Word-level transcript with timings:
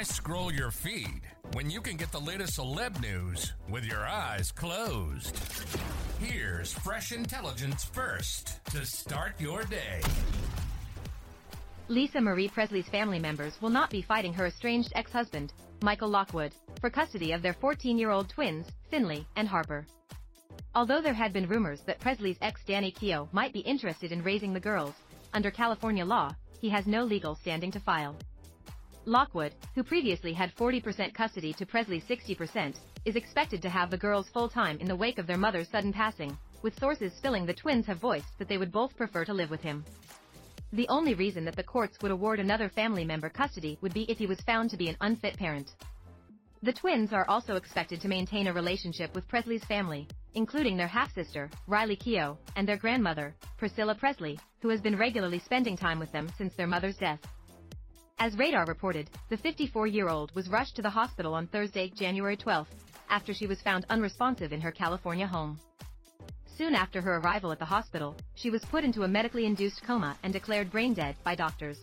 Why 0.00 0.04
scroll 0.04 0.50
your 0.50 0.70
feed 0.70 1.20
when 1.52 1.68
you 1.68 1.82
can 1.82 1.98
get 1.98 2.10
the 2.10 2.18
latest 2.18 2.58
celeb 2.58 3.02
news 3.02 3.52
with 3.68 3.84
your 3.84 4.00
eyes 4.00 4.50
closed? 4.50 5.38
Here's 6.18 6.72
fresh 6.72 7.12
intelligence 7.12 7.84
first 7.84 8.64
to 8.70 8.86
start 8.86 9.38
your 9.38 9.62
day. 9.64 10.00
Lisa 11.88 12.18
Marie 12.18 12.48
Presley's 12.48 12.88
family 12.88 13.18
members 13.18 13.60
will 13.60 13.68
not 13.68 13.90
be 13.90 14.00
fighting 14.00 14.32
her 14.32 14.46
estranged 14.46 14.90
ex-husband, 14.94 15.52
Michael 15.82 16.08
Lockwood, 16.08 16.54
for 16.80 16.88
custody 16.88 17.32
of 17.32 17.42
their 17.42 17.52
14-year-old 17.52 18.30
twins, 18.30 18.68
Finley 18.88 19.26
and 19.36 19.46
Harper. 19.46 19.86
Although 20.74 21.02
there 21.02 21.12
had 21.12 21.34
been 21.34 21.46
rumors 21.46 21.82
that 21.82 22.00
Presley's 22.00 22.38
ex 22.40 22.64
Danny 22.64 22.90
Keough 22.90 23.30
might 23.34 23.52
be 23.52 23.60
interested 23.60 24.12
in 24.12 24.22
raising 24.22 24.54
the 24.54 24.60
girls, 24.60 24.94
under 25.34 25.50
California 25.50 26.06
law, 26.06 26.34
he 26.58 26.70
has 26.70 26.86
no 26.86 27.04
legal 27.04 27.34
standing 27.34 27.70
to 27.72 27.80
file. 27.80 28.16
Lockwood, 29.10 29.56
who 29.74 29.82
previously 29.82 30.32
had 30.32 30.54
40% 30.54 31.12
custody 31.14 31.52
to 31.54 31.66
Presley's 31.66 32.04
60%, 32.04 32.76
is 33.04 33.16
expected 33.16 33.60
to 33.60 33.68
have 33.68 33.90
the 33.90 33.98
girls 33.98 34.28
full-time 34.28 34.78
in 34.78 34.86
the 34.86 34.94
wake 34.94 35.18
of 35.18 35.26
their 35.26 35.36
mother's 35.36 35.68
sudden 35.68 35.92
passing, 35.92 36.38
with 36.62 36.78
sources 36.78 37.12
spilling 37.14 37.44
the 37.44 37.52
twins 37.52 37.86
have 37.86 37.98
voiced 37.98 38.38
that 38.38 38.46
they 38.46 38.56
would 38.56 38.70
both 38.70 38.96
prefer 38.96 39.24
to 39.24 39.34
live 39.34 39.50
with 39.50 39.62
him. 39.62 39.84
The 40.72 40.86
only 40.88 41.14
reason 41.14 41.44
that 41.46 41.56
the 41.56 41.64
courts 41.64 41.98
would 42.00 42.12
award 42.12 42.38
another 42.38 42.68
family 42.68 43.04
member 43.04 43.28
custody 43.28 43.78
would 43.80 43.92
be 43.92 44.04
if 44.04 44.16
he 44.16 44.28
was 44.28 44.40
found 44.42 44.70
to 44.70 44.76
be 44.76 44.88
an 44.88 44.96
unfit 45.00 45.36
parent. 45.36 45.74
The 46.62 46.72
twins 46.72 47.12
are 47.12 47.28
also 47.28 47.56
expected 47.56 48.00
to 48.02 48.08
maintain 48.08 48.46
a 48.46 48.52
relationship 48.52 49.12
with 49.16 49.26
Presley's 49.26 49.64
family, 49.64 50.06
including 50.34 50.76
their 50.76 50.86
half-sister, 50.86 51.50
Riley 51.66 51.96
Keough, 51.96 52.38
and 52.54 52.68
their 52.68 52.76
grandmother, 52.76 53.34
Priscilla 53.58 53.96
Presley, 53.96 54.38
who 54.62 54.68
has 54.68 54.80
been 54.80 54.96
regularly 54.96 55.40
spending 55.40 55.76
time 55.76 55.98
with 55.98 56.12
them 56.12 56.30
since 56.38 56.54
their 56.54 56.68
mother's 56.68 56.96
death. 56.96 57.18
As 58.22 58.36
Radar 58.36 58.66
reported, 58.66 59.08
the 59.30 59.38
54-year-old 59.38 60.34
was 60.34 60.50
rushed 60.50 60.76
to 60.76 60.82
the 60.82 60.90
hospital 60.90 61.32
on 61.32 61.46
Thursday, 61.46 61.88
January 61.88 62.36
12, 62.36 62.68
after 63.08 63.32
she 63.32 63.46
was 63.46 63.62
found 63.62 63.86
unresponsive 63.88 64.52
in 64.52 64.60
her 64.60 64.70
California 64.70 65.26
home. 65.26 65.58
Soon 66.58 66.74
after 66.74 67.00
her 67.00 67.16
arrival 67.16 67.50
at 67.50 67.58
the 67.58 67.64
hospital, 67.64 68.14
she 68.34 68.50
was 68.50 68.62
put 68.66 68.84
into 68.84 69.04
a 69.04 69.08
medically 69.08 69.46
induced 69.46 69.82
coma 69.84 70.18
and 70.22 70.34
declared 70.34 70.70
brain 70.70 70.92
dead 70.92 71.16
by 71.24 71.34
doctors. 71.34 71.78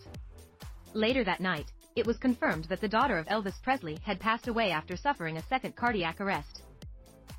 Later 0.94 1.24
that 1.24 1.40
night, 1.40 1.72
it 1.96 2.06
was 2.06 2.18
confirmed 2.18 2.66
that 2.66 2.80
the 2.80 2.86
daughter 2.86 3.18
of 3.18 3.26
Elvis 3.26 3.60
Presley 3.60 3.98
had 4.04 4.20
passed 4.20 4.46
away 4.46 4.70
after 4.70 4.96
suffering 4.96 5.38
a 5.38 5.46
second 5.48 5.74
cardiac 5.74 6.20
arrest. 6.20 6.62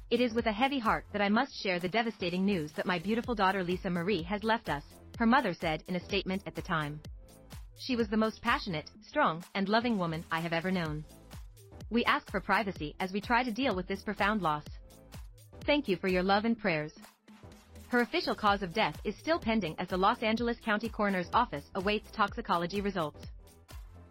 It 0.09 0.20
is 0.20 0.33
with 0.33 0.47
a 0.47 0.52
heavy 0.52 0.80
heart 0.80 1.05
that 1.14 1.22
I 1.22 1.30
must 1.30 1.55
share 1.64 1.80
the 1.80 1.88
devastating 1.88 2.44
news 2.44 2.73
that 2.73 2.86
my 2.86 3.00
beautiful 3.00 3.33
daughter 3.33 3.64
Lisa 3.64 3.89
Marie 3.89 4.23
has 4.23 4.44
left 4.44 4.67
us, 4.67 4.83
her 5.17 5.25
mother 5.25 5.53
said 5.53 5.86
in 5.88 5.95
a 5.95 6.03
statement 6.03 6.44
at 6.45 6.55
the 6.55 6.61
time. 6.61 7.00
She 7.80 7.96
was 7.96 8.10
the 8.10 8.18
most 8.18 8.42
passionate, 8.42 8.92
strong, 9.08 9.42
and 9.56 9.70
loving 9.70 9.98
woman 9.98 10.26
I 10.30 10.42
have 10.42 10.52
ever 10.52 10.70
known. 10.70 11.06
We 11.90 12.04
ask 12.04 12.30
for 12.30 12.42
privacy 12.42 12.94
as 13.00 13.14
we 13.14 13.22
try 13.22 13.42
to 13.42 13.54
deal 13.54 13.73
with 13.73 13.88
this 13.88 14.04
profound 14.04 14.42
loss. 14.42 14.66
Thank 15.62 15.88
you 15.88 15.95
for 15.95 16.10
your 16.10 16.22
love 16.22 16.44
and 16.44 16.60
prayers. 16.60 16.94
Her 17.88 18.02
official 18.02 18.36
cause 18.36 18.64
of 18.64 18.73
death 18.73 19.00
is 19.06 19.18
still 19.18 19.39
pending 19.39 19.76
as 19.80 19.88
the 19.88 19.98
Los 19.98 20.22
Angeles 20.22 20.60
County 20.60 20.89
Coroner's 20.89 21.30
Office 21.34 21.72
awaits 21.73 22.12
toxicology 22.12 22.82
results. 22.82 23.26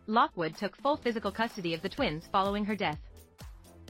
Lockwood 0.07 0.57
took 0.57 0.75
full 0.78 0.97
physical 0.97 1.31
custody 1.31 1.75
of 1.75 1.83
the 1.83 1.91
twins 1.91 2.27
following 2.33 2.65
her 2.65 2.75
death. 2.75 2.99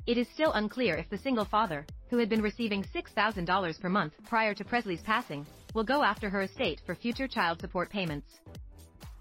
It 0.07 0.19
is 0.19 0.29
still 0.35 0.53
unclear 0.55 0.97
if 0.97 1.09
the 1.09 1.19
single 1.19 1.45
father, 1.45 1.87
who 2.11 2.19
had 2.19 2.29
been 2.29 2.43
receiving 2.43 2.83
$6,000 2.83 3.81
per 3.81 3.89
month 3.89 4.15
prior 4.27 4.55
to 4.55 4.65
Presley's 4.65 5.03
passing, 5.03 5.47
will 5.73 5.85
go 5.85 6.03
after 6.03 6.29
her 6.29 6.43
estate 6.43 6.81
for 6.85 6.97
future 6.97 7.29
child 7.29 7.61
support 7.61 7.91
payments. 7.91 8.41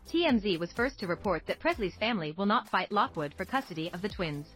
TMZ 0.07 0.59
was 0.59 0.71
first 0.71 0.99
to 0.99 1.07
report 1.07 1.45
that 1.47 1.59
Presley's 1.59 1.95
family 1.95 2.31
will 2.31 2.45
not 2.45 2.69
fight 2.69 2.91
Lockwood 2.91 3.33
for 3.35 3.45
custody 3.45 3.91
of 3.93 4.01
the 4.01 4.09
twins. 4.09 4.47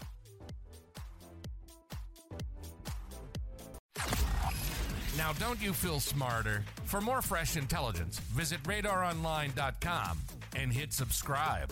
Now, 5.17 5.33
don't 5.33 5.61
you 5.61 5.73
feel 5.73 5.99
smarter? 5.99 6.63
For 6.85 7.01
more 7.01 7.21
fresh 7.21 7.57
intelligence, 7.57 8.19
visit 8.19 8.63
radaronline.com 8.63 10.19
and 10.55 10.73
hit 10.73 10.93
subscribe. 10.93 11.71